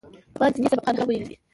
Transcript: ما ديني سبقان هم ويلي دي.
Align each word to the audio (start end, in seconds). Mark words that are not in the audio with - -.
ما 0.41 0.49
ديني 0.49 0.67
سبقان 0.69 0.99
هم 0.99 1.07
ويلي 1.07 1.23
دي. 1.23 1.39